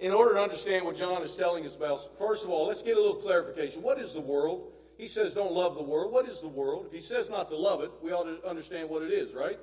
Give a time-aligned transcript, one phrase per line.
[0.00, 2.96] in order to understand what John is telling us about, first of all, let's get
[2.96, 3.82] a little clarification.
[3.82, 4.72] What is the world?
[4.96, 6.12] He says, don't love the world.
[6.12, 6.86] What is the world?
[6.86, 9.58] If he says not to love it, we ought to understand what it is, right?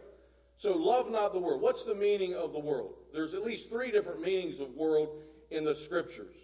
[0.58, 1.62] So, love not the world.
[1.62, 2.94] What's the meaning of the world?
[3.14, 5.22] There's at least three different meanings of world
[5.52, 6.38] in the scriptures.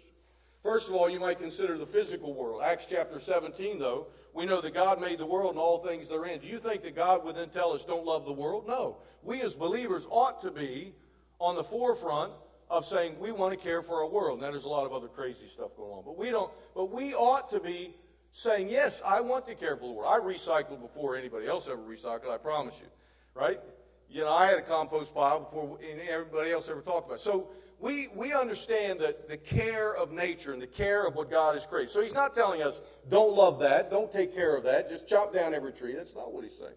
[0.62, 2.62] First of all, you might consider the physical world.
[2.62, 6.40] Acts chapter 17, though, we know that God made the world and all things therein.
[6.40, 8.68] Do you think that God would then tell us don't love the world?
[8.68, 8.98] No.
[9.22, 10.94] We as believers ought to be
[11.38, 12.32] on the forefront
[12.72, 14.40] of saying we want to care for our world.
[14.40, 16.50] Now there's a lot of other crazy stuff going on, but we don't.
[16.74, 17.94] But we ought to be
[18.32, 20.10] saying yes, I want to care for the world.
[20.10, 22.30] I recycled before anybody else ever recycled.
[22.30, 22.88] I promise you,
[23.34, 23.60] right?
[24.08, 27.18] You know, I had a compost pile before everybody else ever talked about.
[27.18, 27.22] It.
[27.22, 31.54] So we, we understand that the care of nature and the care of what God
[31.54, 31.90] has created.
[31.90, 35.34] So he's not telling us, don't love that, don't take care of that, just chop
[35.34, 35.94] down every tree.
[35.94, 36.74] That's not what he's saying.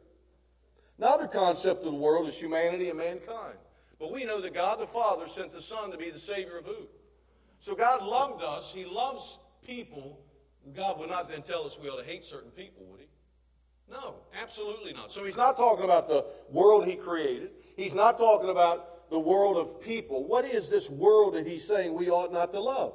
[0.97, 3.57] Another concept of the world is humanity and mankind.
[3.99, 6.65] But we know that God the Father sent the Son to be the Savior of
[6.65, 6.87] who?
[7.59, 8.73] So God loved us.
[8.73, 10.19] He loves people.
[10.75, 13.07] God would not then tell us we ought to hate certain people, would He?
[13.89, 15.11] No, absolutely not.
[15.11, 17.51] So He's not talking about the world He created.
[17.75, 20.25] He's not talking about the world of people.
[20.25, 22.93] What is this world that he's saying we ought not to love?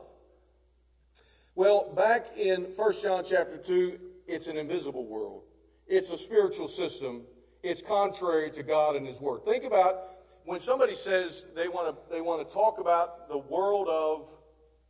[1.54, 5.42] Well, back in 1 John chapter 2, it's an invisible world.
[5.86, 7.22] It's a spiritual system.
[7.62, 9.44] It's contrary to God and his word.
[9.44, 10.04] Think about
[10.44, 14.34] when somebody says they want to they want to talk about the world of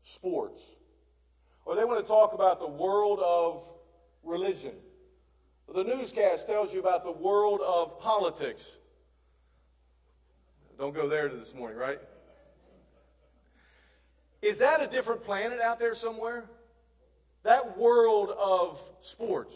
[0.02, 0.76] sports
[1.64, 3.62] or they want to talk about the world of
[4.22, 4.72] religion.
[5.72, 8.78] The newscast tells you about the world of politics.
[10.78, 12.00] Don't go there this morning, right?
[14.42, 16.46] Is that a different planet out there somewhere?
[17.42, 19.54] That world of sports.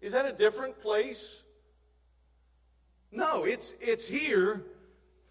[0.00, 1.42] Is that a different place?
[3.12, 4.62] No, it's, it's here,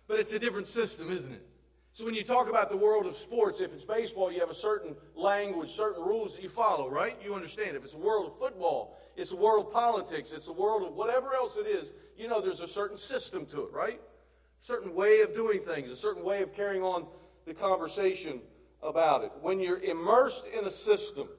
[0.08, 1.45] but it's a different system, isn't it?
[1.94, 4.56] So when you talk about the world of sports, if it's baseball, you have a
[4.56, 7.17] certain language, certain rules that you follow, right?
[7.23, 7.78] You understand.
[7.78, 10.94] If it's a world of football, it's a world of politics, it's a world of
[10.94, 14.02] whatever else it is, you know there's a certain system to it, right?
[14.02, 17.08] A certain way of doing things, a certain way of carrying on
[17.45, 18.42] the conversation
[18.83, 19.32] about it.
[19.42, 21.30] When you're immersed in a system,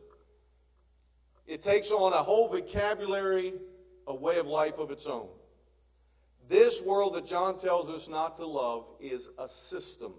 [1.47, 3.55] it takes on a whole vocabulary,
[4.07, 5.29] a way of life of its own.
[6.49, 10.13] This world that John tells us not to love is a system.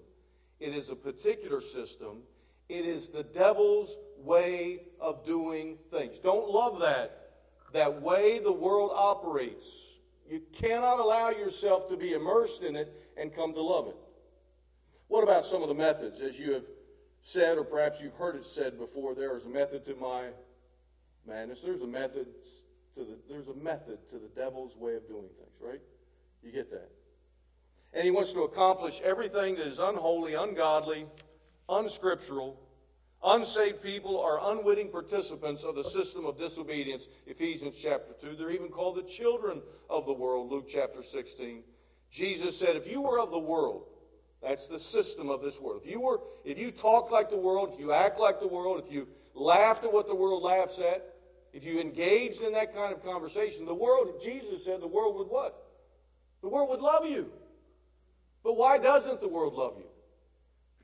[0.59, 2.23] It is a particular system.
[2.67, 6.19] It is the devil's way of doing things.
[6.19, 7.31] Don't love that.
[7.73, 9.67] That way the world operates.
[10.29, 13.95] You cannot allow yourself to be immersed in it and come to love it.
[15.07, 16.19] What about some of the methods?
[16.19, 16.65] As you have
[17.21, 20.27] said, or perhaps you've heard it said before, there is a method to my
[21.25, 21.61] madness.
[21.61, 22.27] There's a method
[22.95, 25.81] to the there's a method to the devil's way of doing things, right?
[26.43, 26.89] You get that.
[27.93, 31.05] And he wants to accomplish everything that is unholy, ungodly,
[31.67, 32.59] unscriptural,
[33.23, 38.35] Unsaved people are unwitting participants of the system of disobedience, Ephesians chapter 2.
[38.35, 41.63] They're even called the children of the world, Luke chapter 16.
[42.11, 43.85] Jesus said, if you were of the world,
[44.41, 45.81] that's the system of this world.
[45.83, 48.83] If you were, if you talk like the world, if you act like the world,
[48.85, 51.15] if you laughed at what the world laughs at,
[51.53, 55.27] if you engaged in that kind of conversation, the world, Jesus said, the world would
[55.27, 55.66] what?
[56.41, 57.31] The world would love you.
[58.43, 59.87] But why doesn't the world love you?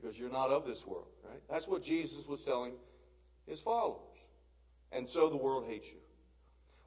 [0.00, 1.08] Because you're not of this world.
[1.24, 1.40] Right?
[1.50, 2.72] That's what Jesus was telling
[3.46, 4.00] his followers.
[4.92, 5.98] And so the world hates you.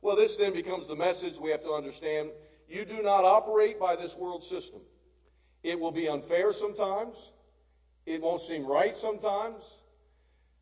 [0.02, 2.30] Well, this then becomes the message we have to understand.
[2.70, 4.82] You do not operate by this world system.
[5.64, 7.32] It will be unfair sometimes.
[8.06, 9.64] It won't seem right sometimes.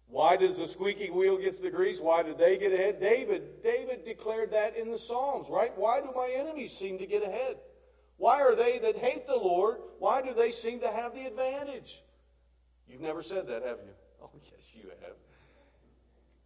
[0.07, 1.99] Why does the squeaky wheel get the grease?
[1.99, 2.99] Why did they get ahead?
[2.99, 5.75] David, David declared that in the Psalms, right?
[5.75, 7.57] Why do my enemies seem to get ahead?
[8.17, 9.77] Why are they that hate the Lord?
[9.99, 12.03] Why do they seem to have the advantage?
[12.87, 13.93] You've never said that, have you?
[14.23, 15.13] Oh, yes, you have.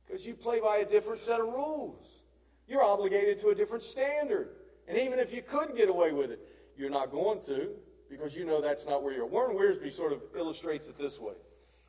[0.05, 2.23] Because you play by a different set of rules.
[2.67, 4.49] You're obligated to a different standard.
[4.85, 6.41] And even if you could get away with it,
[6.77, 7.69] you're not going to
[8.09, 9.25] because you know that's not where you're.
[9.25, 11.35] Warren Wiersbe sort of illustrates it this way.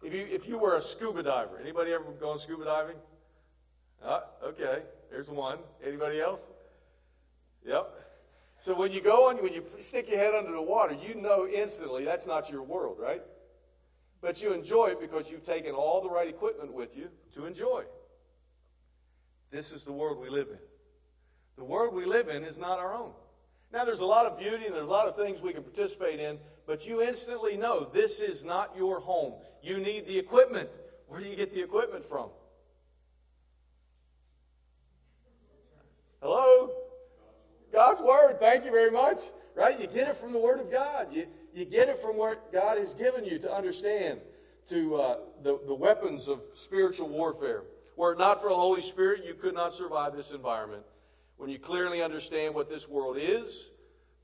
[0.03, 2.97] If you, if you were a scuba diver, anybody ever gone scuba diving?
[4.03, 5.59] Uh, okay, there's one.
[5.84, 6.49] Anybody else?
[7.66, 7.93] Yep.
[8.60, 11.47] So when you go on, when you stick your head under the water, you know
[11.47, 13.22] instantly that's not your world, right?
[14.21, 17.84] But you enjoy it because you've taken all the right equipment with you to enjoy.
[19.51, 20.59] This is the world we live in.
[21.57, 23.12] The world we live in is not our own.
[23.72, 26.21] Now, there's a lot of beauty and there's a lot of things we can participate
[26.21, 29.34] in, but you instantly know this is not your home.
[29.63, 30.68] You need the equipment.
[31.06, 32.30] Where do you get the equipment from?
[36.21, 36.79] Hello?
[37.80, 38.38] God's Word.
[38.38, 39.21] Thank you very much.
[39.56, 39.80] Right?
[39.80, 41.09] You get it from the Word of God.
[41.10, 44.21] You, you get it from what God has given you to understand.
[44.68, 47.62] to uh, the, the weapons of spiritual warfare.
[47.97, 50.82] Were it not for the Holy Spirit, you could not survive this environment.
[51.38, 53.71] When you clearly understand what this world is,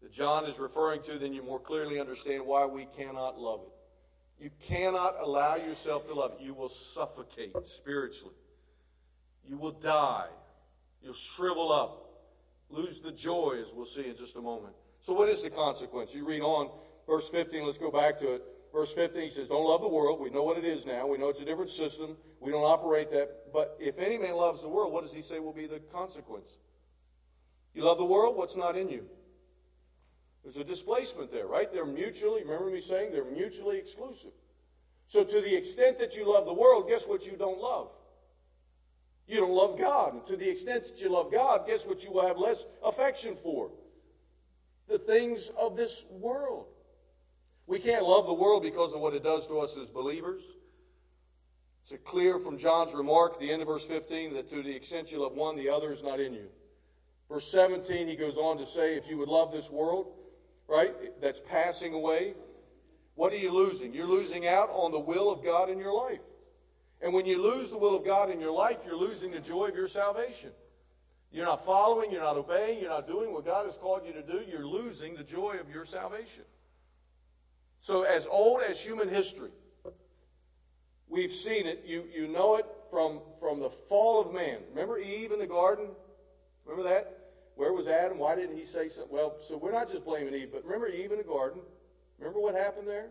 [0.02, 4.44] that John is referring to, then you more clearly understand why we cannot love it.
[4.44, 6.44] You cannot allow yourself to love it.
[6.44, 8.34] You will suffocate spiritually.
[9.48, 10.28] You will die.
[11.02, 12.05] You'll shrivel up,
[12.70, 14.74] lose the joy, as we'll see in just a moment.
[15.00, 16.14] So, what is the consequence?
[16.14, 16.70] You read on,
[17.06, 18.42] verse 15, let's go back to it.
[18.72, 20.20] Verse 15 he says, Don't love the world.
[20.20, 21.06] We know what it is now.
[21.06, 22.16] We know it's a different system.
[22.40, 23.52] We don't operate that.
[23.52, 26.58] But if any man loves the world, what does he say will be the consequence?
[27.72, 28.36] You love the world?
[28.36, 29.06] What's not in you?
[30.42, 31.72] There's a displacement there, right?
[31.72, 34.32] They're mutually, remember me saying, they're mutually exclusive.
[35.08, 37.88] So, to the extent that you love the world, guess what you don't love?
[39.26, 40.14] You don't love God.
[40.14, 43.34] And to the extent that you love God, guess what you will have less affection
[43.34, 43.70] for?
[44.88, 46.67] The things of this world.
[47.67, 50.43] We can't love the world because of what it does to us as believers.
[51.88, 55.23] It's clear from John's remark, the end of verse 15, that to the extent you
[55.23, 56.49] love one, the other is not in you.
[57.28, 60.12] Verse 17, he goes on to say, if you would love this world,
[60.69, 62.34] right, that's passing away,
[63.17, 63.93] what are you losing?
[63.93, 66.20] You're losing out on the will of God in your life.
[67.06, 69.68] And when you lose the will of God in your life, you're losing the joy
[69.68, 70.50] of your salvation.
[71.30, 74.22] You're not following, you're not obeying, you're not doing what God has called you to
[74.22, 76.42] do, you're losing the joy of your salvation.
[77.78, 79.52] So, as old as human history,
[81.08, 81.84] we've seen it.
[81.86, 84.58] You, you know it from, from the fall of man.
[84.70, 85.90] Remember Eve in the garden?
[86.64, 87.18] Remember that?
[87.54, 88.18] Where was Adam?
[88.18, 89.14] Why didn't he say something?
[89.14, 91.60] Well, so we're not just blaming Eve, but remember Eve in the garden?
[92.18, 93.10] Remember what happened there?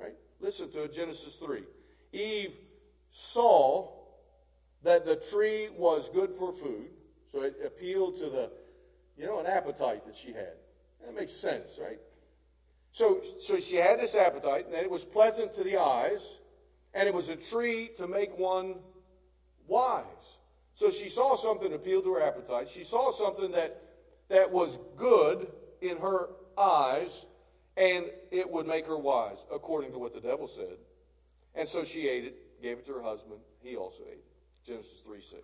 [0.00, 0.14] Right?
[0.40, 1.64] Listen to Genesis 3.
[2.14, 2.54] Eve
[3.10, 3.90] saw
[4.82, 6.88] that the tree was good for food,
[7.32, 8.50] so it appealed to the,
[9.16, 10.54] you know, an appetite that she had.
[11.04, 11.98] That makes sense, right?
[12.92, 16.38] So, so she had this appetite, and it was pleasant to the eyes,
[16.94, 18.76] and it was a tree to make one
[19.66, 20.04] wise.
[20.74, 22.68] So she saw something appeal to her appetite.
[22.68, 23.82] She saw something that,
[24.28, 25.48] that was good
[25.80, 27.26] in her eyes,
[27.76, 30.78] and it would make her wise, according to what the devil said.
[31.54, 33.40] And so she ate it, gave it to her husband.
[33.60, 34.24] He also ate it.
[34.66, 35.42] Genesis 3 6.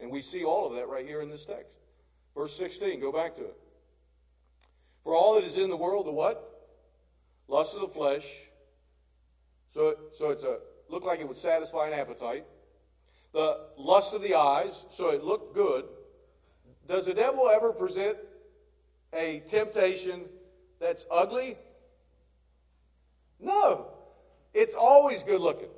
[0.00, 1.72] And we see all of that right here in this text.
[2.36, 3.56] Verse 16, go back to it.
[5.04, 6.54] For all that is in the world, the what?
[7.48, 8.26] lust of the flesh.
[9.70, 10.58] So, so it's a
[10.88, 12.44] looked like it would satisfy an appetite.
[13.32, 15.84] The lust of the eyes, so it looked good.
[16.86, 18.16] Does the devil ever present
[19.12, 20.26] a temptation
[20.80, 21.56] that's ugly?
[23.40, 23.88] No.
[24.52, 25.70] It's always good looking.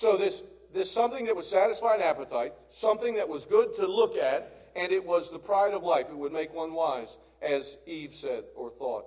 [0.00, 0.42] So this
[0.72, 4.92] this something that would satisfy an appetite, something that was good to look at, and
[4.92, 6.06] it was the pride of life.
[6.08, 9.04] It would make one wise, as Eve said or thought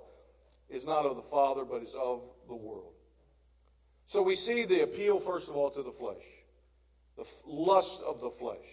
[0.70, 2.92] is not of the Father, but is of the world.
[4.06, 6.22] So we see the appeal, first of all, to the flesh,
[7.16, 8.66] the lust of the flesh.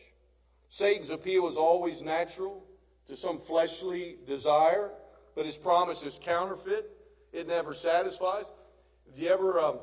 [0.70, 2.64] Satan's appeal is always natural
[3.08, 4.92] to some fleshly desire,
[5.36, 6.88] but his promise is counterfeit.
[7.34, 8.46] It never satisfies.
[9.10, 9.80] Have you ever, um,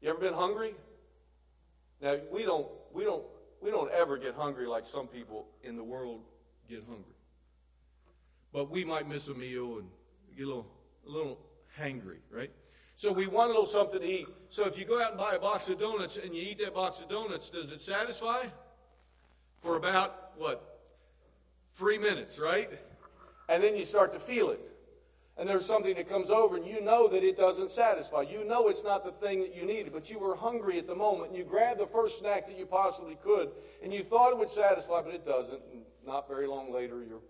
[0.00, 0.74] you ever been hungry?
[2.00, 3.24] Now we don't, we don't,
[3.60, 6.20] we don't ever get hungry like some people in the world
[6.68, 7.14] get hungry.
[8.52, 9.88] But we might miss a meal and
[10.36, 10.66] get a little,
[11.06, 11.38] a little
[11.78, 12.50] hangry, right?
[12.96, 14.26] So we want a little something to eat.
[14.48, 16.74] So if you go out and buy a box of donuts and you eat that
[16.74, 18.44] box of donuts, does it satisfy?
[19.60, 20.80] For about, what,
[21.74, 22.70] three minutes, right?
[23.48, 24.60] And then you start to feel it.
[25.38, 28.22] And there's something that comes over, and you know that it doesn't satisfy.
[28.22, 30.94] You know it's not the thing that you needed, but you were hungry at the
[30.94, 33.50] moment, and you grabbed the first snack that you possibly could,
[33.82, 35.60] and you thought it would satisfy, but it doesn't.
[35.72, 37.20] And not very long later, you're,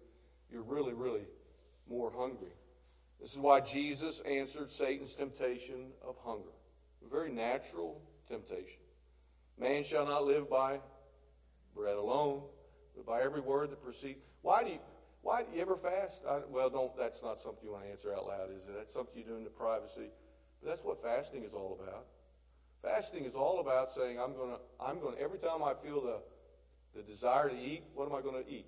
[0.53, 1.25] you're really, really
[1.89, 2.53] more hungry.
[3.21, 6.53] This is why Jesus answered Satan's temptation of hunger.
[7.05, 8.81] A very natural temptation.
[9.59, 10.81] Man shall not live by
[11.75, 12.43] bread alone,
[12.95, 14.21] but by every word that proceeds.
[14.43, 14.79] Why do you
[15.27, 16.23] why do you ever fast?
[16.29, 16.97] I, well, don't.
[16.97, 18.75] That's not something you want to answer out loud, is it?
[18.77, 20.09] That's something you do in the privacy.
[20.63, 22.07] But that's what fasting is all about.
[22.81, 24.59] Fasting is all about saying, I'm going to.
[24.81, 26.19] I'm going to, Every time I feel the
[26.95, 28.67] the desire to eat, what am I going to eat?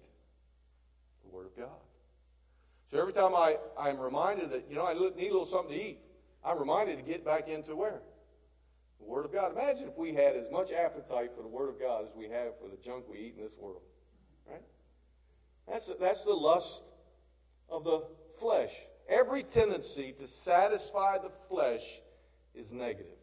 [1.22, 1.80] The Word of God.
[2.90, 5.80] So every time I, I'm reminded that, you know, I need a little something to
[5.80, 5.98] eat,
[6.44, 8.00] I'm reminded to get back into where?
[8.98, 9.52] The Word of God.
[9.52, 12.58] Imagine if we had as much appetite for the Word of God as we have
[12.60, 13.82] for the junk we eat in this world.
[14.50, 14.62] Right?
[15.70, 16.82] That's, that's the lust
[17.68, 18.02] of the
[18.38, 18.72] flesh.
[19.08, 21.82] Every tendency to satisfy the flesh
[22.54, 23.16] is negative.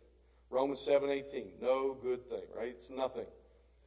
[0.49, 2.69] Romans 7:18, no good thing, right?
[2.69, 3.25] It's nothing.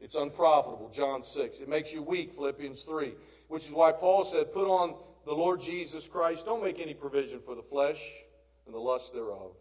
[0.01, 1.59] It's unprofitable, John 6.
[1.61, 3.15] It makes you weak, Philippians 3,
[3.49, 6.47] which is why Paul said, put on the Lord Jesus Christ.
[6.47, 8.01] Don't make any provision for the flesh
[8.67, 9.53] and the lust thereof.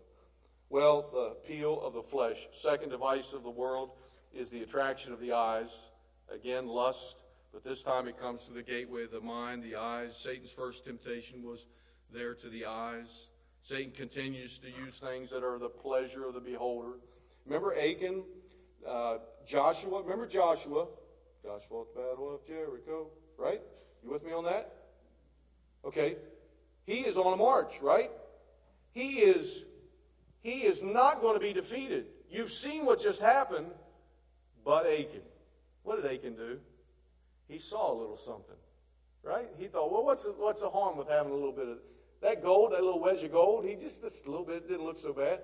[0.69, 2.47] Well, the appeal of the flesh.
[2.53, 3.91] Second device of the world
[4.33, 5.75] is the attraction of the eyes.
[6.31, 7.15] Again, lust,
[7.53, 10.15] but this time it comes to the gateway of the mind, the eyes.
[10.21, 11.67] Satan's first temptation was
[12.13, 13.29] there to the eyes.
[13.63, 16.99] Satan continues to use things that are the pleasure of the beholder.
[17.45, 18.23] Remember Achan,
[18.87, 20.01] uh, Joshua?
[20.01, 20.87] Remember Joshua?
[21.43, 23.61] Joshua at the battle of Jericho, right?
[24.03, 24.73] You with me on that?
[25.85, 26.17] Okay.
[26.85, 28.11] He is on a march, right?
[28.91, 29.63] He is
[30.41, 32.05] he is not going to be defeated.
[32.29, 33.67] You've seen what just happened,
[34.63, 35.21] but Achan.
[35.83, 36.59] What did Achan do?
[37.47, 38.55] He saw a little something,
[39.23, 39.47] right?
[39.57, 41.77] He thought, well, what's the, what's the harm with having a little bit of
[42.21, 43.65] that gold, that little wedge of gold?
[43.65, 45.39] He just, a little bit, didn't look so bad.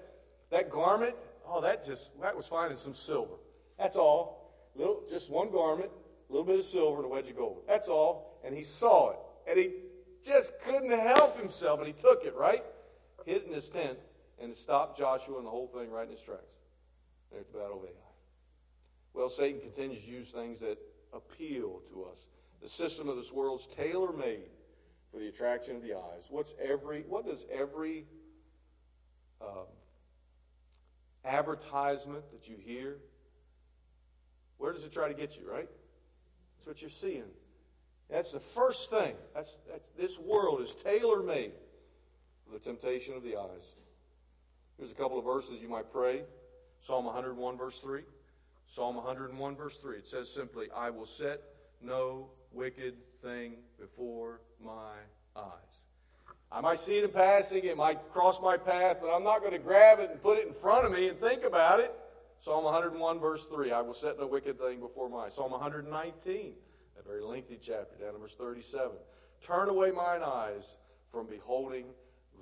[0.52, 1.16] That garment,
[1.48, 3.36] oh, that just, that was fine as some silver.
[3.78, 4.70] That's all.
[4.76, 5.90] Little, just one garment,
[6.30, 7.64] a little bit of silver, and a wedge of gold.
[7.68, 8.40] That's all.
[8.44, 9.18] And he saw it.
[9.48, 9.72] And he
[10.26, 12.64] just couldn't help himself, and he took it, right?
[13.26, 13.98] Hid it in his tent,
[14.42, 16.56] and stopped Joshua and the whole thing right in his tracks.
[17.32, 17.92] There's the Battle of Ai.
[19.14, 20.78] Well, Satan continues to use things that
[21.14, 22.28] appeal to us.
[22.62, 24.50] The system of this world's tailor made
[25.12, 26.28] for the attraction of the eyes.
[26.30, 27.02] What's every?
[27.02, 28.06] What does every
[29.42, 29.68] um,
[31.26, 32.98] advertisement that you hear?
[34.58, 35.50] Where does it try to get you?
[35.50, 35.70] Right.
[36.58, 37.30] That's what you're seeing.
[38.10, 39.16] That's the first thing.
[39.34, 41.52] That's, that's this world is tailor made
[42.46, 43.66] for the temptation of the eyes.
[44.78, 46.24] Here's a couple of verses you might pray.
[46.82, 48.02] Psalm 101, verse 3.
[48.74, 49.98] Psalm 101, verse 3.
[49.98, 51.42] It says simply, I will set
[51.80, 54.96] no wicked thing before my
[55.36, 55.84] eyes.
[56.52, 59.52] I might see it in passing, it might cross my path, but I'm not going
[59.52, 61.94] to grab it and put it in front of me and think about it.
[62.40, 63.72] Psalm 101, verse 3.
[63.72, 65.36] I will set no wicked thing before my eyes.
[65.36, 66.54] Psalm 119,
[67.00, 68.90] a very lengthy chapter, down to verse 37.
[69.46, 70.78] Turn away mine eyes
[71.12, 71.86] from beholding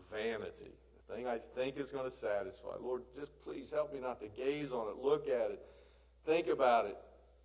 [0.10, 0.72] vanity
[1.08, 2.70] the thing I think is going to satisfy.
[2.80, 5.66] Lord, just please help me not to gaze on it, look at it,
[6.26, 6.98] think about it,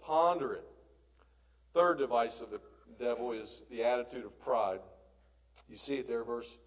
[0.02, 0.64] ponder it.
[1.74, 2.60] Third device of the
[2.98, 4.80] devil is the attitude of pride.
[5.68, 6.58] You see it there, verse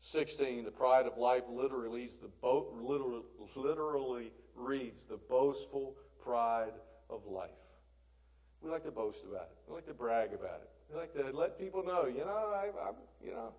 [0.00, 0.64] 16.
[0.64, 3.22] The pride of life literally reads the, literally,
[3.54, 6.72] literally reads the boastful pride
[7.10, 7.50] of life.
[8.62, 9.56] We like to boast about it.
[9.68, 10.70] We like to brag about it.
[10.90, 12.94] We like to let people know, you know, I, I'm,
[13.24, 13.52] you know,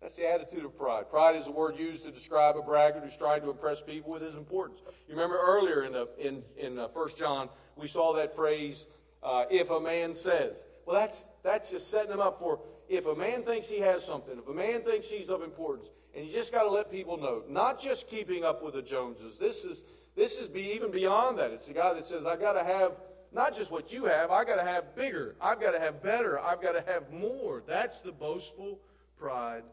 [0.00, 1.10] that's the attitude of pride.
[1.10, 4.22] Pride is a word used to describe a braggart who's trying to impress people with
[4.22, 4.80] his importance.
[5.08, 8.86] You remember earlier in, the, in, in uh, 1 John, we saw that phrase,
[9.22, 10.66] uh, if a man says.
[10.86, 14.38] Well, that's, that's just setting him up for if a man thinks he has something,
[14.38, 17.42] if a man thinks he's of importance, and you just got to let people know,
[17.48, 19.36] not just keeping up with the Joneses.
[19.36, 19.84] This is,
[20.16, 21.50] this is be even beyond that.
[21.50, 22.92] It's the guy that says, I got to have
[23.32, 26.38] not just what you have, I got to have bigger, I've got to have better,
[26.38, 27.62] I've got to have more.
[27.66, 28.78] That's the boastful
[29.18, 29.64] pride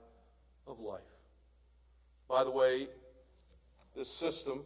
[0.68, 1.02] of life.
[2.28, 2.88] By the way,
[3.96, 4.64] this system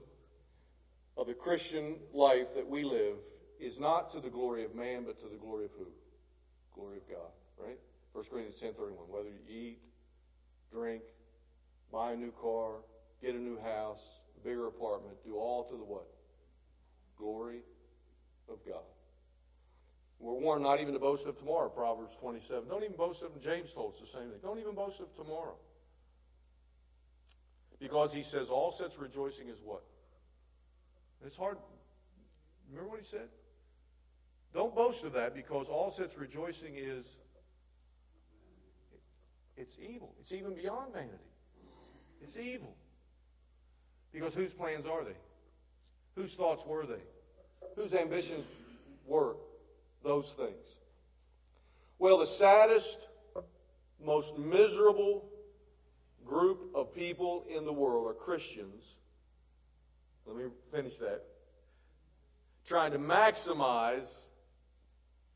[1.18, 3.16] of the Christian life that we live
[3.60, 5.88] is not to the glory of man, but to the glory of who?
[6.74, 7.78] Glory of God, right?
[8.14, 8.98] 1 Corinthians 10 31.
[9.10, 9.80] Whether you eat,
[10.72, 11.04] drink,
[11.92, 12.76] buy a new car,
[13.22, 14.00] get a new house,
[14.38, 16.08] a bigger apartment, do all to the what?
[17.18, 17.60] Glory
[18.50, 18.84] of God.
[20.20, 22.68] We're warned not even to boast of tomorrow, Proverbs 27.
[22.68, 24.40] Don't even boast of, James told us the same thing.
[24.42, 25.56] Don't even boast of tomorrow.
[27.80, 29.84] Because he says all such rejoicing is what?
[31.26, 31.58] It's hard.
[32.70, 33.30] Remember what he said?
[34.54, 37.20] Don't boast of that because all such rejoicing is
[39.56, 40.16] it's evil.
[40.20, 41.18] It's even beyond vanity.
[42.22, 42.76] It's evil.
[44.12, 45.18] Because whose plans are they?
[46.16, 47.02] Whose thoughts were they?
[47.76, 48.46] Whose ambitions
[49.06, 49.36] were
[50.04, 50.80] those things?
[52.00, 53.00] Well, the saddest,
[54.04, 55.29] most miserable
[56.30, 58.96] group of people in the world are Christians.
[60.26, 61.24] Let me finish that.
[62.66, 64.28] Trying to maximize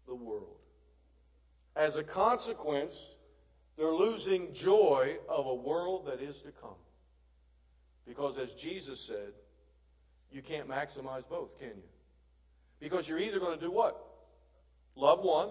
[0.07, 0.57] the world.
[1.75, 3.15] As a consequence,
[3.75, 6.77] they're losing joy of a world that is to come.
[8.05, 9.31] Because as Jesus said,
[10.31, 11.89] you can't maximize both, can you?
[12.79, 13.99] Because you're either going to do what?
[14.95, 15.49] Love one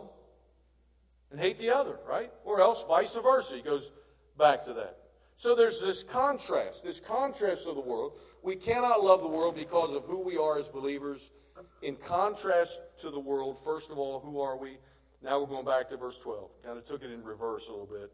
[1.32, 2.30] and hate the other, right?
[2.44, 3.56] Or else vice versa.
[3.56, 3.90] He goes
[4.38, 5.01] back to that.
[5.42, 8.12] So there's this contrast, this contrast of the world.
[8.44, 11.32] We cannot love the world because of who we are as believers.
[11.82, 14.78] In contrast to the world, first of all, who are we?
[15.20, 16.48] Now we're going back to verse 12.
[16.64, 18.12] Kind of took it in reverse a little bit.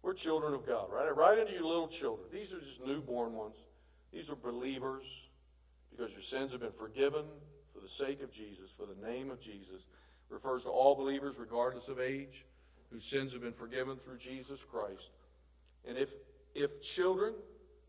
[0.00, 1.14] We're children of God, right?
[1.14, 2.26] Right into your little children.
[2.32, 3.66] These are just newborn ones.
[4.10, 5.04] These are believers
[5.90, 7.26] because your sins have been forgiven
[7.74, 9.84] for the sake of Jesus, for the name of Jesus.
[10.30, 12.46] refers to all believers, regardless of age,
[12.90, 15.10] whose sins have been forgiven through Jesus Christ.
[15.86, 16.08] And if
[16.54, 17.34] if children,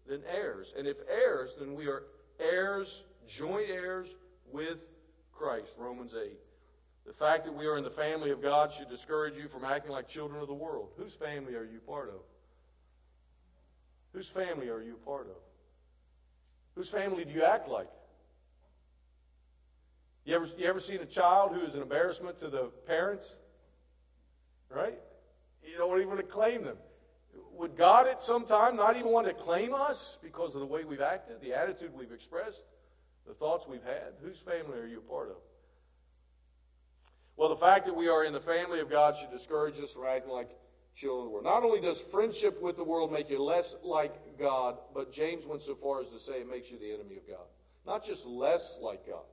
[0.07, 0.73] then heirs.
[0.77, 2.03] And if heirs, then we are
[2.39, 4.07] heirs, joint heirs
[4.51, 4.79] with
[5.31, 5.73] Christ.
[5.77, 6.31] Romans 8.
[7.05, 9.91] The fact that we are in the family of God should discourage you from acting
[9.91, 10.89] like children of the world.
[10.97, 12.21] Whose family are you part of?
[14.13, 15.41] Whose family are you part of?
[16.75, 17.89] Whose family do you act like?
[20.25, 23.35] You ever, you ever seen a child who is an embarrassment to the parents?
[24.69, 24.97] Right?
[25.63, 26.77] You don't even want to claim them.
[27.57, 30.83] Would God at some time not even want to claim us because of the way
[30.83, 32.65] we've acted, the attitude we've expressed,
[33.27, 34.13] the thoughts we've had?
[34.21, 35.37] Whose family are you a part of?
[37.35, 40.05] Well, the fact that we are in the family of God should discourage us from
[40.05, 40.49] acting like
[40.95, 41.45] children of the world.
[41.45, 45.61] Not only does friendship with the world make you less like God, but James went
[45.61, 47.45] so far as to say it makes you the enemy of God.
[47.85, 49.25] Not just less like God,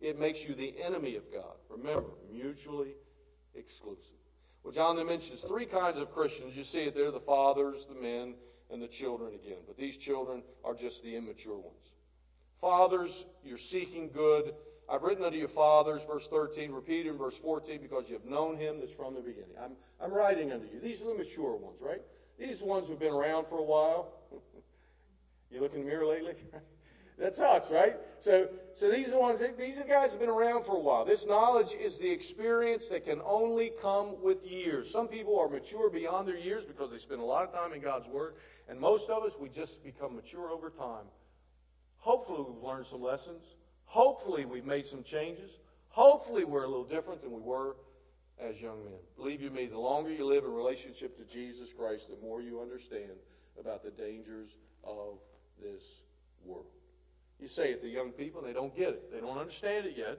[0.00, 1.54] it makes you the enemy of God.
[1.68, 2.94] Remember, mutually
[3.54, 4.12] exclusive.
[4.66, 6.56] Well, John then mentions three kinds of Christians.
[6.56, 8.34] You see it there the fathers, the men,
[8.68, 9.58] and the children again.
[9.64, 11.92] But these children are just the immature ones.
[12.60, 14.54] Fathers, you're seeking good.
[14.88, 18.56] I've written unto you fathers, verse 13, repeated in verse 14, because you have known
[18.56, 19.54] him that's from the beginning.
[19.62, 20.80] I'm, I'm writing unto you.
[20.80, 22.02] These are the mature ones, right?
[22.36, 24.14] These ones who've been around for a while.
[25.52, 26.34] you look in the mirror lately?
[27.18, 27.96] That's us, right?
[28.18, 29.42] So, so these are the ones.
[29.58, 31.04] These are guys have been around for a while.
[31.04, 34.90] This knowledge is the experience that can only come with years.
[34.90, 37.80] Some people are mature beyond their years because they spend a lot of time in
[37.80, 38.34] God's Word,
[38.68, 41.06] and most of us we just become mature over time.
[41.96, 43.44] Hopefully, we've learned some lessons.
[43.86, 45.58] Hopefully, we've made some changes.
[45.88, 47.76] Hopefully, we're a little different than we were
[48.38, 48.98] as young men.
[49.16, 52.60] Believe you me, the longer you live in relationship to Jesus Christ, the more you
[52.60, 53.12] understand
[53.58, 54.50] about the dangers
[54.84, 55.18] of
[55.62, 55.82] this
[56.44, 56.75] world.
[57.40, 59.12] You say it to young people, and they don't get it.
[59.12, 60.18] They don't understand it yet,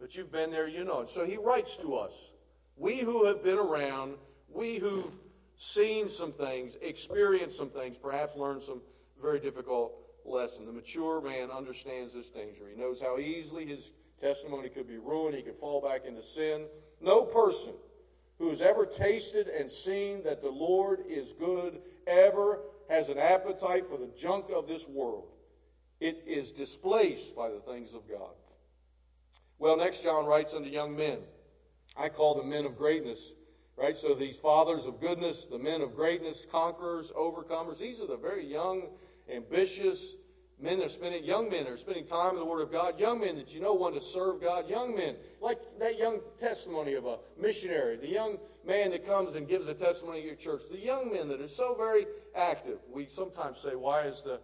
[0.00, 1.08] but you've been there, you know it.
[1.08, 2.32] So he writes to us.
[2.76, 4.14] We who have been around,
[4.48, 5.12] we who've
[5.56, 8.80] seen some things, experienced some things, perhaps learned some
[9.20, 9.92] very difficult
[10.24, 10.66] lesson.
[10.66, 12.64] The mature man understands this danger.
[12.68, 15.36] He knows how easily his testimony could be ruined.
[15.36, 16.66] He could fall back into sin.
[17.00, 17.72] No person
[18.38, 23.88] who has ever tasted and seen that the Lord is good ever has an appetite
[23.88, 25.28] for the junk of this world.
[26.02, 28.34] It is displaced by the things of God.
[29.60, 31.18] Well, next John writes unto young men.
[31.96, 33.34] I call them men of greatness,
[33.76, 33.96] right?
[33.96, 38.44] So these fathers of goodness, the men of greatness, conquerors, overcomers, these are the very
[38.44, 38.88] young,
[39.32, 40.16] ambitious
[40.60, 43.20] men that are spending, young men are spending time in the Word of God, young
[43.20, 47.06] men that you know want to serve God, young men, like that young testimony of
[47.06, 50.80] a missionary, the young man that comes and gives a testimony at your church, the
[50.80, 52.78] young men that are so very active.
[52.92, 54.40] We sometimes say, why is the,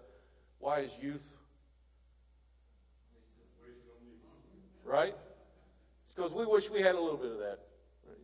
[0.60, 1.34] why is youth
[4.88, 5.14] right?
[6.06, 7.58] It's because we wish we had a little bit of that.
[8.06, 8.18] Right?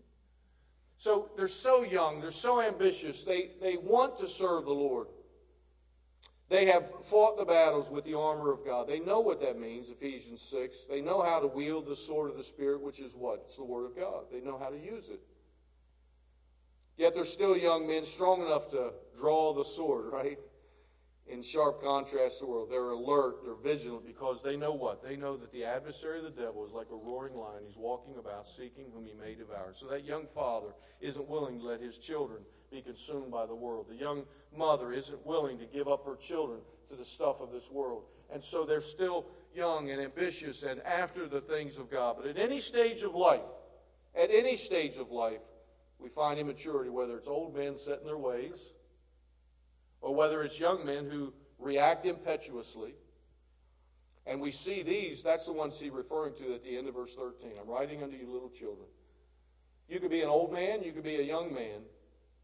[0.97, 5.09] So they're so young, they're so ambitious, they, they want to serve the Lord.
[6.49, 8.87] They have fought the battles with the armor of God.
[8.87, 10.77] They know what that means, Ephesians 6.
[10.91, 13.45] They know how to wield the sword of the Spirit, which is what?
[13.47, 14.25] It's the Word of God.
[14.31, 15.21] They know how to use it.
[16.97, 20.39] Yet they're still young men, strong enough to draw the sword, right?
[21.27, 22.69] In sharp contrast to the world.
[22.71, 25.03] They're alert, they're vigilant because they know what?
[25.03, 27.63] They know that the adversary of the devil is like a roaring lion.
[27.67, 29.73] He's walking about seeking whom he may devour.
[29.75, 33.87] So that young father isn't willing to let his children be consumed by the world.
[33.89, 36.61] The young mother isn't willing to give up her children
[36.91, 38.03] to the stuff of this world.
[38.33, 42.17] And so they're still young and ambitious and after the things of God.
[42.19, 43.41] But at any stage of life,
[44.15, 45.41] at any stage of life,
[45.99, 48.73] we find immaturity, whether it's old men set in their ways
[50.05, 52.95] or whether it's young men who react impetuously.
[54.27, 57.15] And we see these, that's the ones he's referring to at the end of verse
[57.15, 57.53] 13.
[57.59, 58.87] I'm writing unto you, little children.
[59.89, 61.81] You could be an old man, you could be a young man,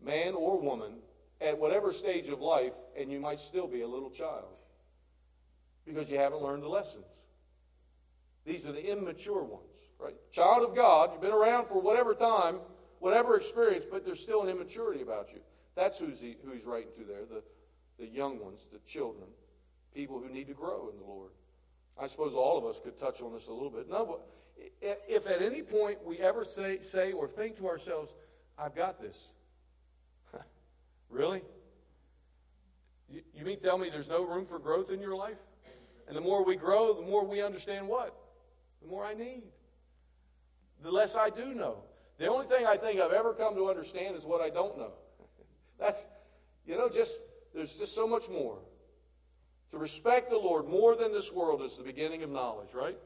[0.02, 0.94] man or woman,
[1.38, 4.58] at whatever stage of life, and you might still be a little child
[5.84, 7.04] because you haven't learned the lessons.
[8.46, 10.16] These are the immature ones, right?
[10.32, 12.56] Child of God, you've been around for whatever time,
[13.00, 15.40] whatever experience, but there's still an immaturity about you.
[15.80, 17.42] That's who's he, who he's writing to there the,
[17.98, 19.26] the young ones, the children,
[19.94, 21.30] people who need to grow in the Lord.
[21.98, 23.88] I suppose all of us could touch on this a little bit.
[23.88, 24.28] No, but
[24.82, 28.14] if at any point we ever say, say or think to ourselves,
[28.58, 29.16] I've got this.
[31.08, 31.40] really?
[33.08, 35.38] You, you mean tell me there's no room for growth in your life?
[36.08, 38.14] And the more we grow, the more we understand what?
[38.82, 39.44] The more I need.
[40.82, 41.78] The less I do know.
[42.18, 44.92] The only thing I think I've ever come to understand is what I don't know.
[45.80, 46.04] That's,
[46.66, 47.20] you know, just,
[47.54, 48.58] there's just so much more.
[49.72, 52.98] To respect the Lord more than this world is the beginning of knowledge, right?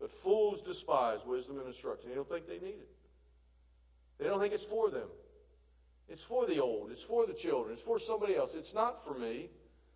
[0.00, 2.08] But fools despise wisdom and instruction.
[2.08, 2.88] They don't think they need it.
[4.18, 5.08] They don't think it's for them.
[6.08, 6.90] It's for the old.
[6.90, 7.74] It's for the children.
[7.74, 8.54] It's for somebody else.
[8.54, 9.50] It's not for me.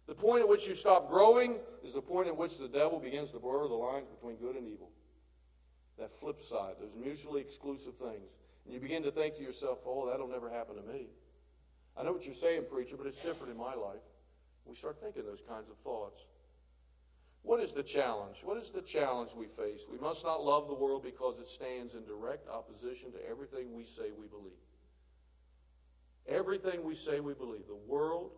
[0.06, 3.30] The point at which you stop growing is the point at which the devil begins
[3.32, 4.90] to blur the lines between good and evil.
[5.98, 8.30] That flip side, those mutually exclusive things.
[8.64, 11.06] And you begin to think to yourself, oh, that'll never happen to me.
[11.98, 14.02] I know what you're saying, preacher, but it's different in my life.
[14.66, 16.22] We start thinking those kinds of thoughts.
[17.42, 18.38] What is the challenge?
[18.42, 19.82] What is the challenge we face?
[19.90, 23.84] We must not love the world because it stands in direct opposition to everything we
[23.84, 24.52] say we believe.
[26.28, 27.68] Everything we say we believe.
[27.68, 28.32] The world,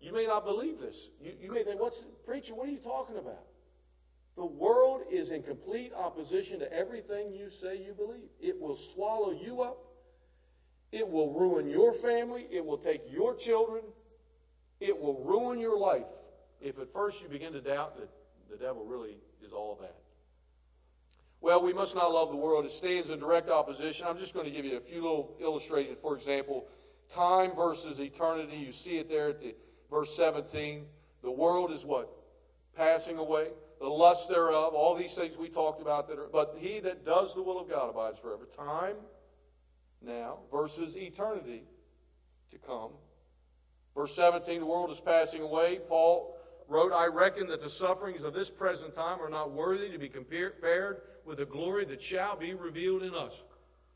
[0.00, 1.10] you may not believe this.
[1.22, 3.46] You, you may think, what's, preacher, what are you talking about?
[4.34, 8.28] The world is in complete opposition to everything you say you believe.
[8.40, 9.78] It will swallow you up.
[10.96, 12.46] It will ruin your family.
[12.50, 13.82] It will take your children.
[14.80, 16.08] It will ruin your life
[16.58, 18.08] if at first you begin to doubt that
[18.50, 19.94] the devil really is all that.
[21.42, 22.64] Well, we must not love the world.
[22.64, 24.06] It stands in direct opposition.
[24.08, 25.98] I'm just going to give you a few little illustrations.
[26.00, 26.66] For example,
[27.14, 28.56] time versus eternity.
[28.56, 29.54] You see it there at the
[29.90, 30.86] verse 17.
[31.22, 32.10] The world is what?
[32.74, 33.48] Passing away.
[33.80, 37.34] The lust thereof, all these things we talked about that are, but he that does
[37.34, 38.48] the will of God abides forever.
[38.56, 38.96] Time
[40.02, 41.64] now versus eternity
[42.50, 42.90] to come.
[43.94, 45.80] Verse 17, the world is passing away.
[45.88, 46.36] Paul
[46.68, 50.08] wrote, I reckon that the sufferings of this present time are not worthy to be
[50.08, 53.44] compared with the glory that shall be revealed in us.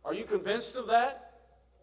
[0.04, 1.26] Are you convinced of that?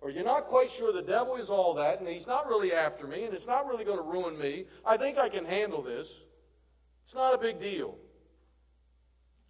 [0.01, 3.07] Or you're not quite sure the devil is all that, and he's not really after
[3.07, 4.65] me, and it's not really going to ruin me.
[4.85, 6.19] I think I can handle this.
[7.05, 7.95] It's not a big deal.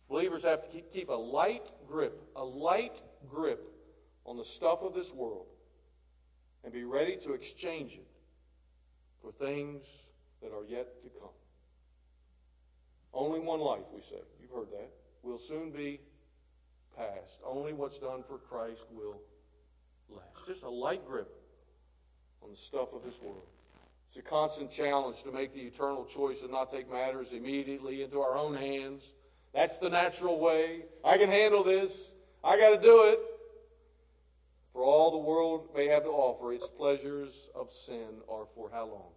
[0.10, 3.77] Believers have to keep, keep a light grip, a light grip
[4.28, 5.48] on the stuff of this world,
[6.64, 8.08] and be ready to exchange it
[9.22, 9.86] for things
[10.42, 11.30] that are yet to come.
[13.14, 14.22] Only one life, we say.
[14.40, 14.90] You've heard that.
[15.24, 16.02] Will soon be
[16.96, 17.40] past.
[17.46, 19.22] Only what's done for Christ will
[20.10, 20.46] last.
[20.46, 21.34] Just a light grip
[22.44, 23.48] on the stuff of this world.
[24.10, 28.22] It's a constant challenge to make the eternal choice and not take matters immediately into
[28.22, 29.04] our own hands.
[29.54, 30.84] That's the natural way.
[31.04, 32.12] I can handle this.
[32.44, 33.20] I got to do it.
[34.78, 38.86] For all the world may have to offer, its pleasures of sin are for how
[38.86, 39.10] long?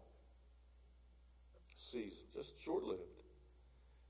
[1.77, 3.03] season, just short lived.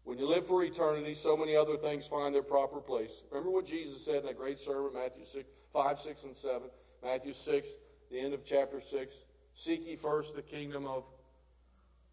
[0.05, 3.11] When you live for eternity, so many other things find their proper place.
[3.33, 6.63] Remember what Jesus said in that great sermon, Matthew 6, 5, 6, and 7.
[7.03, 7.69] Matthew 6,
[8.13, 9.13] the end of chapter 6.
[9.57, 11.03] Seek ye first the kingdom of.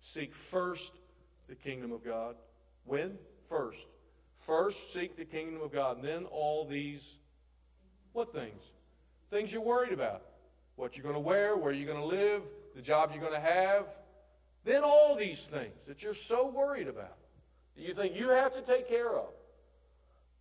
[0.01, 0.93] Seek first
[1.47, 2.37] the kingdom of God.
[2.85, 3.19] When?
[3.47, 3.85] First.
[4.47, 5.97] First, seek the kingdom of God.
[5.97, 7.17] And then all these,
[8.13, 8.63] what things?
[9.29, 10.21] Things you're worried about.
[10.75, 12.43] What you're going to wear, where you're going to live,
[12.75, 13.85] the job you're going to have,
[14.63, 17.17] then all these things that you're so worried about,
[17.75, 19.29] that you think you have to take care of,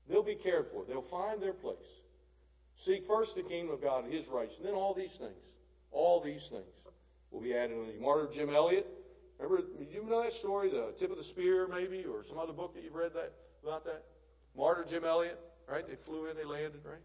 [0.09, 0.85] they'll be cared for.
[0.87, 2.03] They'll find their place.
[2.77, 5.33] Seek first the kingdom of God and his righteousness, then all these things,
[5.91, 6.85] all these things
[7.31, 8.01] will be added unto you.
[8.01, 8.87] Martyr Jim Elliot,
[9.39, 12.75] remember, you know that story, the tip of the spear, maybe, or some other book
[12.75, 14.05] that you've read that about that?
[14.57, 15.89] Martyr Jim Elliot, right?
[15.89, 17.01] They flew in, they landed, right?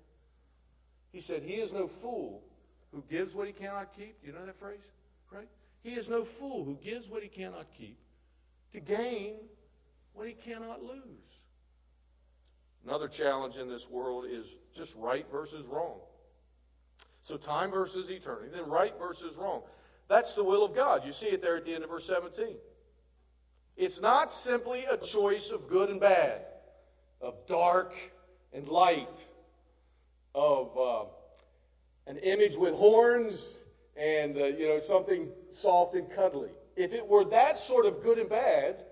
[1.12, 2.44] He said, He is no fool
[2.92, 4.22] who gives what he cannot keep.
[4.22, 4.80] Do you know that phrase?
[5.32, 5.48] Right?
[5.84, 7.98] He is no fool who gives what he cannot keep
[8.74, 9.36] to gain
[10.14, 11.02] what he cannot lose.
[12.86, 16.00] Another challenge in this world is just right versus wrong.
[17.24, 19.62] So time versus eternity, then right versus wrong.
[20.08, 21.06] That's the will of God.
[21.06, 22.56] You see it there at the end of verse 17.
[23.78, 26.42] It's not simply a choice of good and bad,
[27.22, 27.94] of dark
[28.52, 29.26] and light,
[30.34, 31.06] of uh,
[32.08, 33.56] an image with horns
[33.98, 36.50] and uh, you know something soft and cuddly.
[36.76, 38.84] If it were that sort of good and bad,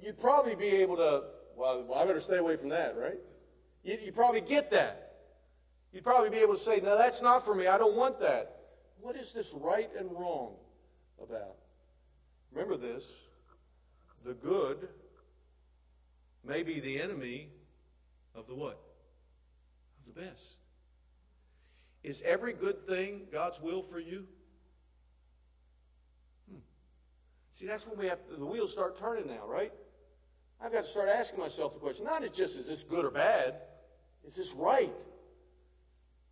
[0.00, 1.22] you'd probably be able to.
[1.56, 3.18] Well, I better stay away from that, right?
[3.84, 5.12] You, you probably get that.
[5.92, 7.66] You'd probably be able to say, "No, that's not for me.
[7.66, 8.56] I don't want that."
[9.00, 10.54] What is this right and wrong
[11.22, 11.56] about?
[12.52, 13.04] Remember this:
[14.24, 14.88] the good
[16.44, 17.48] may be the enemy
[18.34, 18.83] of the what?
[20.06, 20.58] The best.
[22.02, 24.26] Is every good thing God's will for you?
[26.50, 26.58] Hmm.
[27.52, 29.72] See, that's when we have the wheels start turning now, right?
[30.62, 33.54] I've got to start asking myself the question not just is this good or bad?
[34.26, 34.92] Is this right?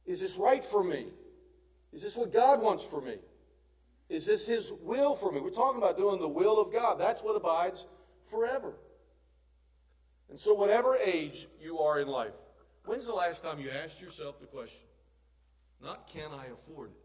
[0.06, 1.06] Is this right for me?
[1.92, 3.16] Is this what God wants for me?
[4.08, 5.40] Is this His will for me?
[5.40, 6.98] We're talking about doing the will of God.
[6.98, 7.84] That's what abides
[8.30, 8.74] forever.
[10.28, 12.34] And so, whatever age you are in life,
[12.84, 14.86] when's the last time you asked yourself the question,
[15.82, 17.04] not can I afford it,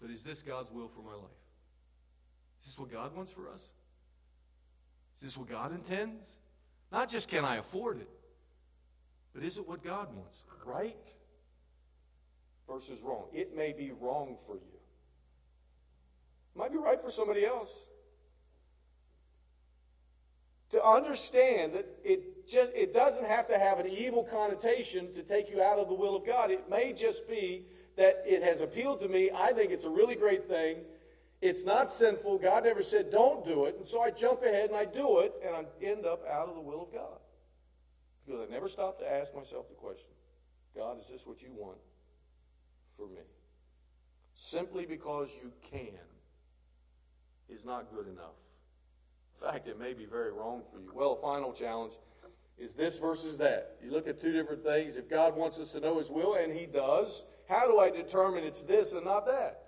[0.00, 1.30] but is this God's will for my life?
[2.60, 3.70] Is this what God wants for us?
[5.18, 6.36] Is this what God intends?
[6.92, 8.08] Not just can I afford it,
[9.34, 10.44] but is it what God wants?
[10.64, 10.96] Right
[12.68, 13.26] versus wrong.
[13.32, 14.78] It may be wrong for you,
[16.54, 17.70] Might be right for somebody else.
[20.72, 25.50] To understand that it just it doesn't have to have an evil connotation to take
[25.50, 26.50] you out of the will of God.
[26.50, 27.64] It may just be
[27.96, 29.30] that it has appealed to me.
[29.34, 30.78] I think it's a really great thing.
[31.40, 32.38] It's not sinful.
[32.38, 33.76] God never said don't do it.
[33.76, 36.54] And so I jump ahead and I do it, and I end up out of
[36.54, 37.18] the will of God.
[38.24, 40.08] Because I never stopped to ask myself the question
[40.76, 41.78] God, is this what you want
[42.96, 43.22] for me?
[44.34, 45.98] Simply because you can
[47.48, 48.36] is not good enough.
[49.36, 50.90] In fact, it may be very wrong for you.
[50.94, 51.92] Well, final challenge
[52.58, 53.76] is this versus that.
[53.84, 54.96] You look at two different things.
[54.96, 58.44] If God wants us to know His will, and He does, how do I determine
[58.44, 59.62] it's this and not that?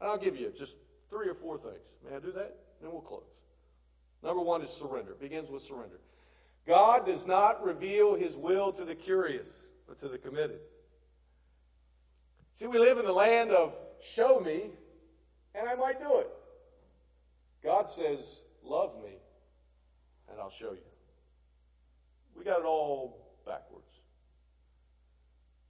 [0.00, 0.76] And I'll give you just
[1.10, 1.98] three or four things.
[2.08, 2.56] May I do that?
[2.80, 3.24] Then we'll close.
[4.22, 5.12] Number one is surrender.
[5.12, 6.00] It begins with surrender.
[6.66, 10.60] God does not reveal His will to the curious, but to the committed.
[12.54, 14.70] See, we live in the land of show me,
[15.54, 16.28] and I might do it.
[17.62, 19.16] God says, love me,
[20.30, 20.85] and I'll show you.
[22.36, 23.90] We got it all backwards.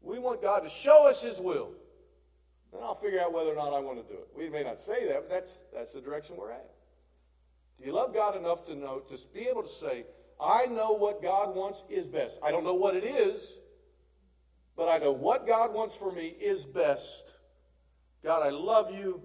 [0.00, 1.70] We want God to show us His will.
[2.72, 4.28] And I'll figure out whether or not I want to do it.
[4.36, 6.70] We may not say that, but that's, that's the direction we're at.
[7.78, 10.04] Do you love God enough to know, to be able to say,
[10.40, 12.38] I know what God wants is best.
[12.42, 13.58] I don't know what it is,
[14.76, 17.24] but I know what God wants for me is best.
[18.22, 19.22] God, I love you.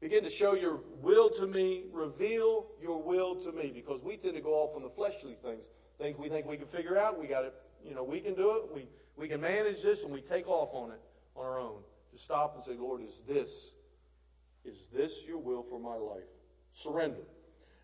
[0.00, 1.84] Begin to show your will to me.
[1.92, 3.72] Reveal your will to me.
[3.74, 5.64] Because we tend to go off on the fleshly things.
[5.98, 7.18] Things we think we can figure out.
[7.18, 7.54] We got it.
[7.84, 8.74] You know, we can do it.
[8.74, 11.00] We, we can manage this, and we take off on it
[11.34, 11.80] on our own.
[12.12, 13.70] To stop and say, Lord, is this,
[14.64, 16.28] is this your will for my life?
[16.72, 17.22] Surrender.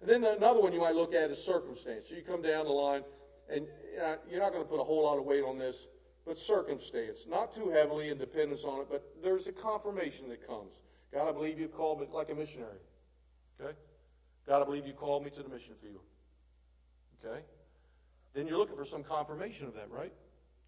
[0.00, 2.08] And then another one you might look at is circumstance.
[2.08, 3.02] So you come down the line,
[3.48, 3.66] and
[4.02, 5.88] uh, you're not going to put a whole lot of weight on this,
[6.26, 7.26] but circumstance.
[7.28, 10.74] Not too heavily in dependence on it, but there's a confirmation that comes.
[11.12, 12.80] God, I believe you called me like a missionary.
[13.60, 13.76] Okay?
[14.46, 16.00] God, I believe you called me to the mission field.
[17.24, 17.42] Okay?
[18.34, 20.12] Then you're looking for some confirmation of that, right?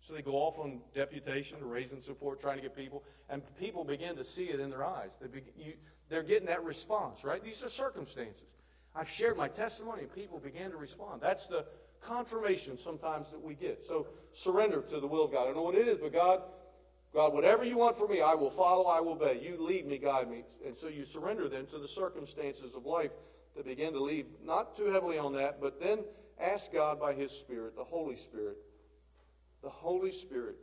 [0.01, 4.17] So they go off on deputation, raising support, trying to get people, and people begin
[4.17, 5.13] to see it in their eyes.
[5.21, 5.73] They be, you,
[6.11, 7.43] they're getting that response, right?
[7.43, 8.49] These are circumstances.
[8.95, 11.23] I've shared my testimony, and people began to respond.
[11.23, 11.65] That's the
[12.03, 13.85] confirmation sometimes that we get.
[13.87, 15.45] So surrender to the will of God.
[15.45, 16.43] I don't know what it is, but God,
[17.15, 19.41] God, whatever you want for me, I will follow, I will obey.
[19.43, 20.45] You lead me, guide me.
[20.67, 23.13] And so you surrender then to the circumstances of life
[23.57, 26.01] that begin to lead, not too heavily on that, but then
[26.41, 28.57] ask God by His Spirit, the Holy Spirit.
[29.63, 30.57] The Holy Spirit.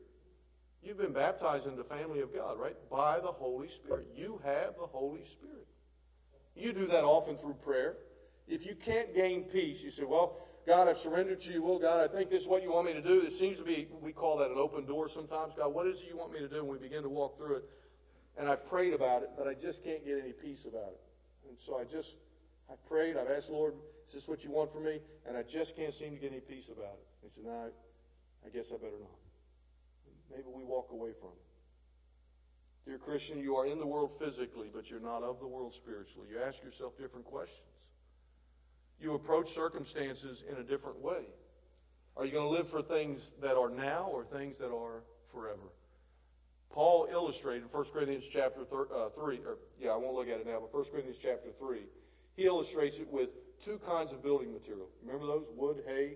[0.84, 2.76] You've been baptized in the family of God, right?
[2.90, 4.08] By the Holy Spirit.
[4.16, 5.68] You have the Holy Spirit.
[6.56, 7.98] You do that often through prayer.
[8.48, 11.64] If you can't gain peace, you say, Well, God, I've surrendered to you.
[11.64, 13.22] Well, God, I think this is what you want me to do.
[13.22, 15.54] It seems to be, we call that an open door sometimes.
[15.56, 16.60] God, what is it you want me to do?
[16.60, 17.64] And we begin to walk through it.
[18.38, 21.02] And I've prayed about it, but I just can't get any peace about it.
[21.50, 22.16] And so I just,
[22.70, 23.18] I prayed.
[23.18, 23.74] I've asked, Lord,
[24.12, 25.00] is this what you want from me?
[25.26, 27.08] And I just can't seem to get any peace about it.
[27.24, 27.72] He said, no,
[28.46, 29.20] I guess I better not.
[30.30, 32.90] Maybe we walk away from it.
[32.90, 36.28] Dear Christian, you are in the world physically, but you're not of the world spiritually.
[36.30, 37.72] You ask yourself different questions
[39.02, 41.26] you approach circumstances in a different way.
[42.16, 45.74] Are you going to live for things that are now or things that are forever?
[46.70, 50.60] Paul illustrated 1 Corinthians chapter uh, 3, or yeah, I won't look at it now,
[50.62, 51.80] but 1 Corinthians chapter 3,
[52.36, 53.30] he illustrates it with
[53.62, 54.90] two kinds of building material.
[55.04, 55.46] Remember those?
[55.56, 56.16] Wood, hay,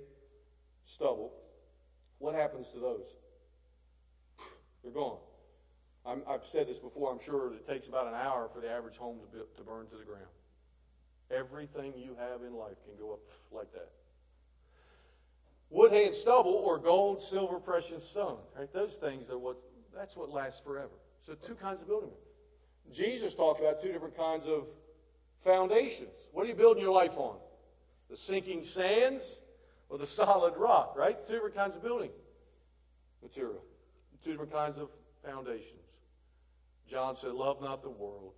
[0.85, 1.33] stubble.
[2.19, 3.05] What happens to those?
[4.83, 5.17] They're gone.
[6.05, 8.97] i have said this before, I'm sure it takes about an hour for the average
[8.97, 10.25] home to, to burn to the ground.
[11.31, 13.19] Everything you have in life can go up
[13.51, 13.91] like that.
[15.69, 18.37] Wood, hay, and stubble, or gold, silver, precious stone.
[18.57, 18.71] Right?
[18.71, 19.57] Those things are what
[19.95, 20.91] that's what lasts forever.
[21.21, 22.11] So two kinds of building.
[22.93, 24.67] Jesus talked about two different kinds of
[25.45, 26.11] foundations.
[26.33, 27.37] What are you building your life on?
[28.09, 29.39] The sinking sands
[29.87, 31.15] or the solid rock, right?
[31.25, 32.09] Two different kinds of building
[33.21, 33.63] material.
[34.23, 34.89] Two different kinds of
[35.23, 35.81] foundations.
[36.89, 38.33] John said, Love not the world,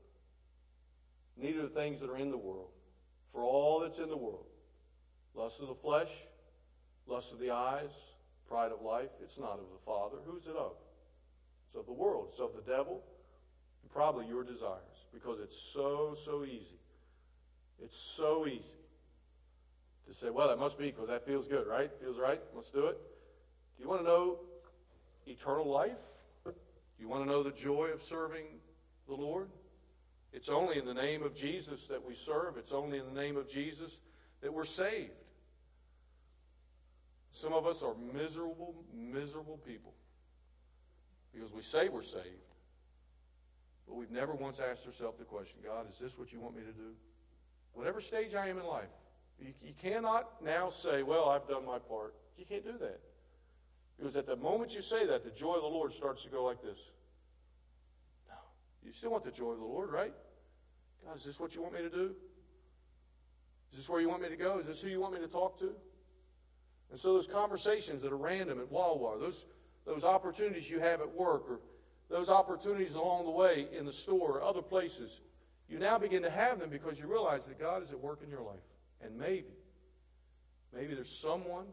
[1.37, 2.69] neither the things that are in the world
[3.31, 4.45] for all that's in the world
[5.33, 6.09] lust of the flesh,
[7.05, 7.91] lust of the eyes,
[8.49, 9.11] pride of life.
[9.21, 10.17] It's not of the Father.
[10.25, 10.73] Who's it of?
[11.67, 12.29] It's of the world.
[12.31, 13.03] It's of the devil,
[13.83, 16.79] and probably your desires, because it's so, so easy.
[17.83, 18.63] It's so easy
[20.07, 21.91] to say, well, that must be because that feels good, right?
[22.01, 22.41] Feels right?
[22.55, 22.97] Let's do it.
[23.77, 24.39] Do you want to know
[25.27, 26.03] eternal life?
[26.45, 26.53] Do
[26.99, 28.45] you want to know the joy of serving
[29.07, 29.49] the Lord?
[30.33, 32.57] It's only in the name of Jesus that we serve.
[32.57, 33.99] It's only in the name of Jesus
[34.41, 35.11] that we're saved.
[37.31, 39.93] Some of us are miserable, miserable people
[41.33, 42.25] because we say we're saved,
[43.87, 46.63] but we've never once asked ourselves the question God, is this what you want me
[46.63, 46.95] to do?
[47.77, 48.89] Whatever stage I am in life,
[49.39, 52.15] you, you cannot now say, Well, I've done my part.
[52.35, 52.99] You can't do that.
[53.97, 56.43] Because at the moment you say that, the joy of the Lord starts to go
[56.43, 56.79] like this.
[58.27, 58.35] No.
[58.83, 60.13] You still want the joy of the Lord, right?
[61.05, 62.15] God, is this what you want me to do?
[63.71, 64.57] Is this where you want me to go?
[64.57, 65.71] Is this who you want me to talk to?
[66.89, 69.45] And so those conversations that are random at Wawa, those,
[69.85, 71.59] those opportunities you have at work, or
[72.09, 75.21] those opportunities along the way in the store or other places,
[75.69, 78.29] you now begin to have them because you realize that God is at work in
[78.29, 78.63] your life.
[79.01, 79.53] And maybe,
[80.73, 81.65] maybe there's someone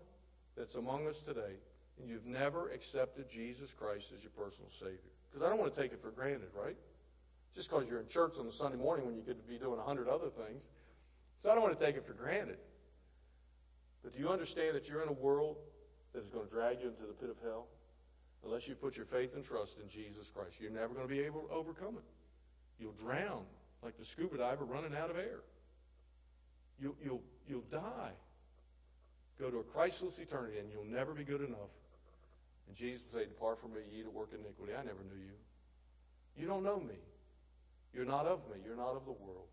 [0.56, 1.56] that's among us today
[2.00, 4.98] and you've never accepted Jesus Christ as your personal Savior.
[5.30, 6.76] Because I don't want to take it for granted, right?
[7.54, 9.82] Just because you're in church on the Sunday morning when you could be doing a
[9.82, 10.64] hundred other things.
[11.40, 12.58] So I don't want to take it for granted.
[14.02, 15.56] But do you understand that you're in a world
[16.12, 17.66] that is going to drag you into the pit of hell?
[18.44, 21.20] Unless you put your faith and trust in Jesus Christ, you're never going to be
[21.20, 22.04] able to overcome it.
[22.78, 23.44] You'll drown
[23.84, 25.40] like the scuba diver running out of air.
[26.80, 28.12] You'll, you'll, you'll die.
[29.38, 31.70] Go to a Christless eternity, and you'll never be good enough.
[32.66, 34.72] And Jesus will say, Depart from me, ye that work iniquity.
[34.72, 35.36] I never knew you.
[36.36, 36.94] You don't know me.
[37.92, 38.56] You're not of me.
[38.64, 39.46] You're not of the world.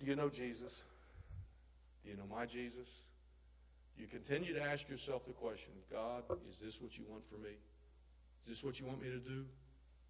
[0.00, 0.82] Do you know Jesus?
[2.02, 2.88] Do you know my Jesus?
[3.98, 7.50] You continue to ask yourself the question God, is this what you want for me?
[8.42, 9.44] Is this what you want me to do?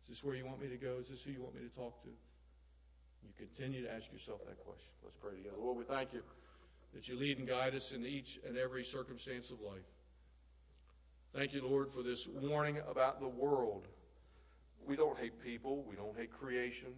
[0.02, 0.96] Is this where you want me to go?
[1.00, 2.08] Is this who you want me to talk to?
[2.08, 4.90] You continue to ask yourself that question.
[5.02, 5.56] Let's pray together.
[5.58, 6.22] Lord, we thank you
[6.94, 9.86] that you lead and guide us in each and every circumstance of life.
[11.32, 13.86] Thank you, Lord, for this warning about the world.
[14.84, 16.88] We don't hate people, we don't hate creation.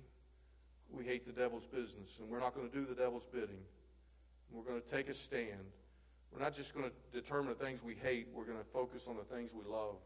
[0.91, 3.65] We hate the devil's business, and we're not going to do the devil's bidding.
[4.51, 5.73] We're going to take a stand.
[6.31, 9.17] We're not just going to determine the things we hate, we're going to focus on
[9.17, 9.97] the things we love,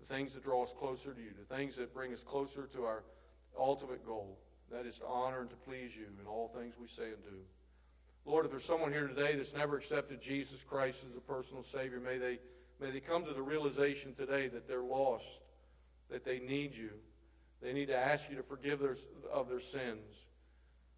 [0.00, 2.84] the things that draw us closer to you, the things that bring us closer to
[2.84, 3.04] our
[3.58, 4.38] ultimate goal.
[4.70, 7.38] That is to honor and to please you in all things we say and do.
[8.24, 12.00] Lord, if there's someone here today that's never accepted Jesus Christ as a personal Savior,
[12.00, 12.40] may they,
[12.80, 15.38] may they come to the realization today that they're lost,
[16.10, 16.90] that they need you.
[17.62, 18.96] They need to ask you to forgive their,
[19.32, 20.26] of their sins.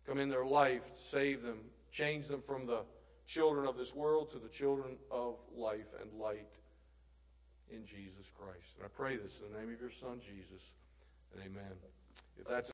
[0.07, 1.59] Come in their life, save them,
[1.93, 2.81] change them from the
[3.27, 6.58] children of this world to the children of life and light
[7.71, 8.77] in Jesus Christ.
[8.77, 10.73] And I pray this in the name of your Son, Jesus.
[11.35, 11.73] And amen.
[12.39, 12.71] If that's